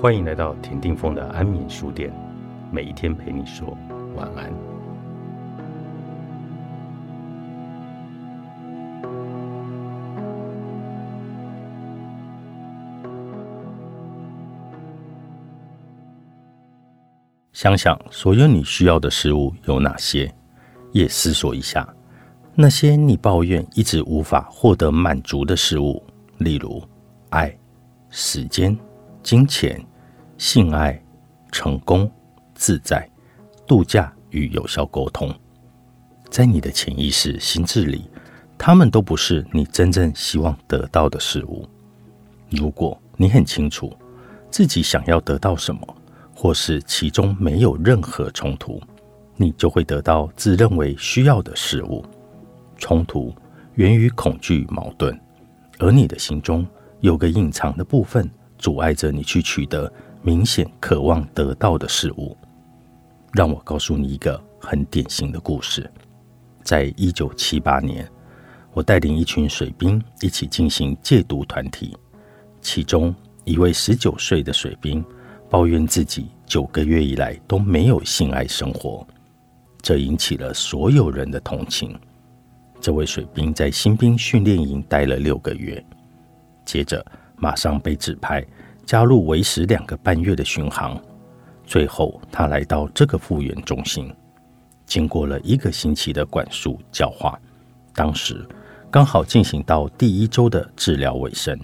[0.00, 2.10] 欢迎来到田定峰的安眠书店，
[2.72, 3.76] 每一天陪你说
[4.16, 4.50] 晚安。
[17.52, 20.32] 想想所有你需要的事物有哪些，
[20.92, 21.86] 也思索一下
[22.54, 26.02] 那些你抱怨一直无法获得满足的事物，
[26.38, 26.82] 例如
[27.28, 27.54] 爱、
[28.08, 28.74] 时间、
[29.22, 29.78] 金钱。
[30.40, 30.98] 性爱、
[31.52, 32.10] 成功、
[32.54, 33.06] 自在、
[33.66, 35.30] 度假与有效沟通，
[36.30, 38.08] 在你的潜意识、心智里，
[38.56, 41.68] 他们都不是你真正希望得到的事物。
[42.48, 43.94] 如果你很清楚
[44.50, 45.96] 自己想要得到什么，
[46.34, 48.80] 或是其中没有任何冲突，
[49.36, 52.02] 你就会得到自认为需要的事物。
[52.78, 53.30] 冲突
[53.74, 55.20] 源于恐惧、矛盾，
[55.78, 56.66] 而你的心中
[57.00, 59.92] 有个隐藏的部分，阻碍着你去取得。
[60.22, 62.36] 明显渴望得到的事物，
[63.32, 65.90] 让我告诉你一个很典型的故事。
[66.62, 68.06] 在一九七八年，
[68.74, 71.96] 我带领一群水兵一起进行戒毒团体，
[72.60, 75.02] 其中一位十九岁的水兵
[75.48, 79.06] 抱怨自己九个月以来都没有性爱生活，
[79.80, 81.98] 这引起了所有人的同情。
[82.78, 85.82] 这位水兵在新兵训练营待了六个月，
[86.66, 87.04] 接着
[87.36, 88.46] 马上被指派。
[88.90, 91.00] 加入为时两个半月的巡航，
[91.64, 94.12] 最后他来到这个复原中心，
[94.84, 97.38] 经过了一个星期的管束教化，
[97.94, 98.44] 当时
[98.90, 101.56] 刚好进行到第一周的治疗尾声。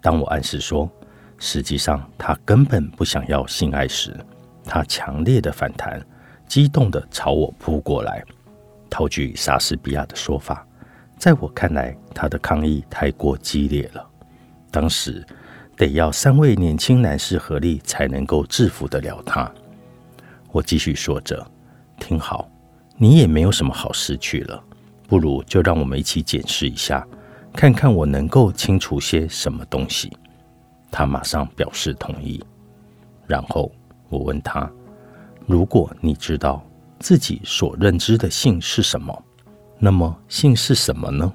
[0.00, 0.90] 当我暗示说，
[1.36, 4.16] 实际上他根本不想要性爱时，
[4.64, 6.02] 他强烈的反弹，
[6.46, 8.24] 激动的朝我扑过来。
[8.88, 10.66] 套句莎士比亚的说法，
[11.18, 14.02] 在我看来，他的抗议太过激烈了。
[14.70, 15.22] 当时。
[15.78, 19.50] 得要三位年轻男士合力才能够制服得了他。
[20.50, 21.48] 我继续说着
[22.00, 22.50] ：“听好，
[22.96, 24.60] 你也没有什么好失去了，
[25.06, 27.06] 不如就让我们一起检视一下，
[27.52, 30.12] 看看我能够清除些什么东西。”
[30.90, 32.42] 他马上表示同意。
[33.26, 33.70] 然后
[34.08, 34.68] 我问他
[35.46, 36.60] ：“如果你知道
[36.98, 39.24] 自己所认知的性是什么，
[39.78, 41.32] 那么性是什么呢？”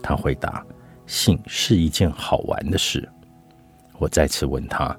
[0.00, 0.64] 他回答
[1.06, 3.06] ：“性是一件好玩的事。”
[3.98, 4.96] 我再次问他，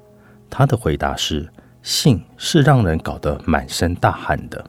[0.50, 1.48] 他的回答是：
[1.82, 4.64] 性是让人搞得满身大汗的。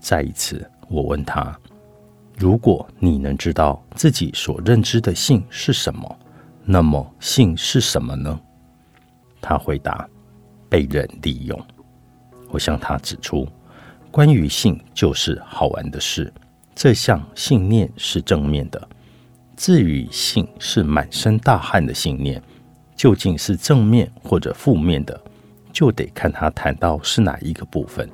[0.00, 1.56] 再一次，我问他：
[2.38, 6.18] 如果你能知道自己所认知的性是什么，
[6.64, 8.40] 那么性是什么呢？
[9.40, 10.08] 他回答：
[10.68, 11.60] 被人利用。
[12.48, 13.46] 我向他指出，
[14.10, 16.32] 关于性就是好玩的事，
[16.74, 18.88] 这项信念是正面的。
[19.56, 22.42] 至于性是满身大汗的信念。
[23.02, 25.20] 究竟是正面或者负面的，
[25.72, 28.08] 就得看他谈到是哪一个部分。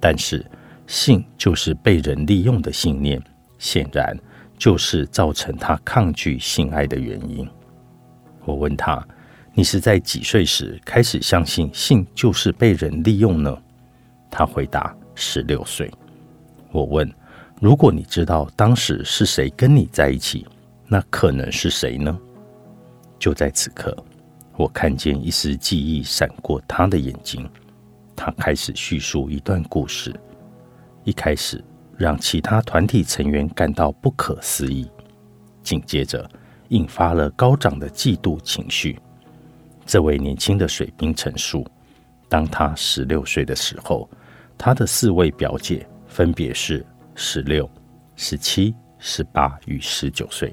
[0.00, 0.44] 但是，
[0.88, 3.22] 性就是被人利用的信念，
[3.60, 4.18] 显然
[4.58, 7.48] 就是造成他抗拒性爱的原因。
[8.44, 9.00] 我问他
[9.54, 13.56] ：“你是在几岁时开始相信性就是被人利用呢？”
[14.28, 15.88] 他回答：“十六岁。”
[16.72, 17.08] 我问
[17.62, 20.44] ：“如果你知道当时是谁跟你在一起，
[20.88, 22.18] 那可能是谁呢？”
[23.22, 23.96] 就在此刻，
[24.56, 27.48] 我看见一丝记忆闪过他的眼睛。
[28.16, 30.12] 他开始叙述一段故事，
[31.04, 31.64] 一开始
[31.96, 34.90] 让其他团体成员感到不可思议，
[35.62, 36.28] 紧接着
[36.70, 38.98] 引发了高涨的嫉妒情绪。
[39.86, 41.64] 这位年轻的水兵陈述：
[42.28, 44.10] 当他十六岁的时候，
[44.58, 46.84] 他的四位表姐分别是
[47.14, 47.70] 十六、
[48.16, 50.52] 十七、十八与十九岁。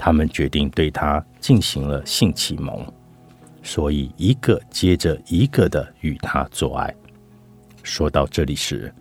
[0.00, 2.86] 他们决定对他进行了性启蒙，
[3.64, 6.94] 所以一个接着一个的与他做爱。
[7.82, 8.94] 说到这里时，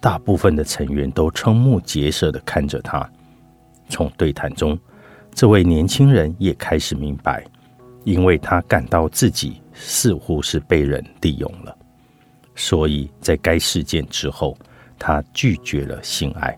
[0.00, 3.06] 大部分的成员都瞠目结舌的看着他。
[3.88, 4.78] 从对谈中，
[5.32, 7.44] 这位年轻人也开始明白，
[8.04, 11.76] 因为他感到自己似乎是被人利用了，
[12.54, 14.56] 所以在该事件之后，
[15.00, 16.56] 他拒绝了性爱。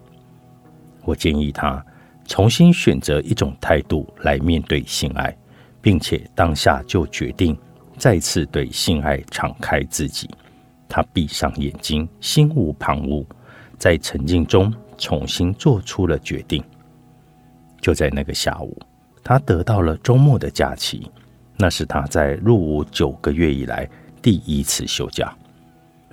[1.02, 1.82] 我建议他。
[2.26, 5.36] 重新选择一种态度来面对性爱，
[5.80, 7.56] 并且当下就决定
[7.96, 10.28] 再次对性爱敞开自己。
[10.88, 13.24] 他闭上眼睛，心无旁骛，
[13.78, 16.62] 在沉静中重新做出了决定。
[17.80, 18.76] 就在那个下午，
[19.22, 21.10] 他得到了周末的假期，
[21.56, 23.88] 那是他在入伍九个月以来
[24.20, 25.32] 第一次休假。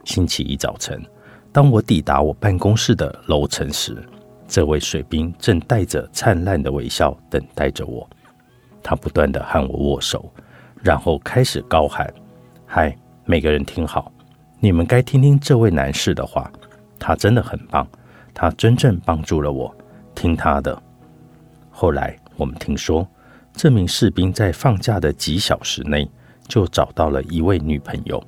[0.06, 1.02] 星期一早晨，
[1.52, 3.98] 当我抵达我办公室的楼层时，
[4.48, 8.08] 这位水兵正带着灿烂的微笑等待着我，
[8.84, 10.32] 他不断的和我握手，
[10.82, 12.14] 然后开始高喊
[12.68, 12.96] ：“嗨，
[13.26, 14.12] 每个人听好，
[14.60, 16.52] 你们该听听这位男士的话，
[17.00, 17.88] 他真的很棒，
[18.34, 19.74] 他真正帮助了我，
[20.14, 20.80] 听他的。”
[21.72, 23.08] 后来我们听说，
[23.54, 26.08] 这名士兵在放假的几小时内
[26.48, 28.24] 就找到了一位女朋友，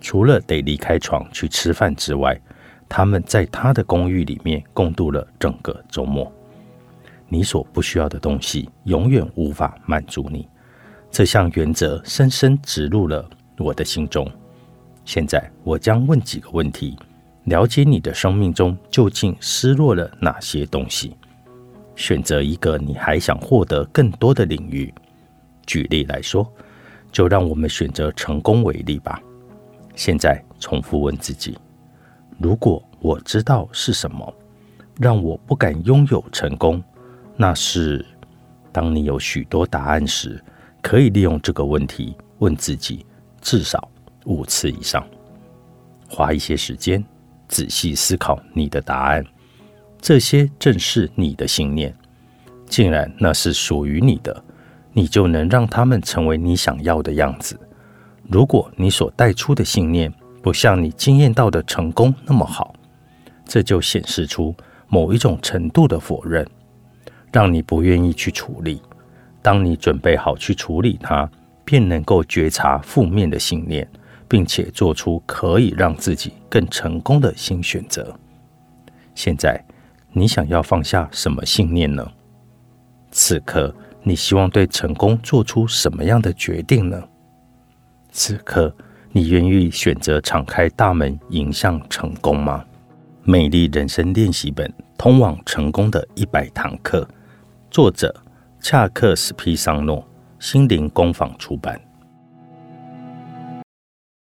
[0.00, 2.40] 除了得离开床去吃饭之外，
[2.88, 6.30] 他们在他的公寓里面共度了整个周末。
[7.28, 10.48] 你所不需要的东西永远无法满足你，
[11.10, 13.28] 这项原则深深植入了
[13.58, 14.30] 我的心中。
[15.04, 16.96] 现在我将问几个问题，
[17.44, 21.16] 了解你的生命中究竟失落了哪些东西。
[21.96, 24.92] 选择一个你还想获得更多的领域。
[25.64, 26.46] 举例来说，
[27.10, 29.20] 就让我们选择成功为例吧。
[29.94, 31.56] 现在重复问自己：
[32.38, 34.34] 如果我知道是什么
[34.98, 36.82] 让我不敢拥有成功，
[37.36, 38.04] 那是
[38.72, 40.42] 当你有许多答案时，
[40.82, 43.04] 可以利用这个问题问自己
[43.40, 43.88] 至少
[44.24, 45.06] 五次以上。
[46.08, 47.04] 花一些时间
[47.48, 49.24] 仔细思考你的答案。
[50.00, 51.92] 这些正是你的信念。
[52.66, 54.44] 既然那是属于你的，
[54.92, 57.58] 你就能让他们成为你想要的样子。
[58.28, 60.12] 如果你所带出的信念
[60.46, 62.72] 不像你经验到的成功那么好，
[63.44, 64.54] 这就显示出
[64.86, 66.46] 某一种程度的否认，
[67.32, 68.80] 让你不愿意去处理。
[69.42, 71.28] 当你准备好去处理它，
[71.64, 73.90] 便能够觉察负面的信念，
[74.28, 78.16] 并且做出可以让自己更成功的新选择。
[79.16, 79.60] 现在。
[80.12, 82.08] 你想要放下什么信念呢？
[83.10, 87.02] 此刻，你希望对成功做出什么样的决定呢？
[88.12, 88.72] 此刻，
[89.12, 92.64] 你愿意选择敞开大门迎向成功吗？
[93.22, 97.08] 美丽人生练习本：通往成功的一百堂课，
[97.70, 98.14] 作者：
[98.60, 100.06] 恰克·斯皮桑诺，
[100.38, 101.80] 心灵工坊出版。